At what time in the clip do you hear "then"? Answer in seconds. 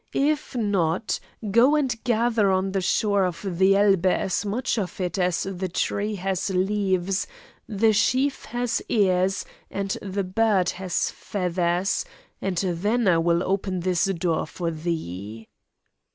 12.57-13.07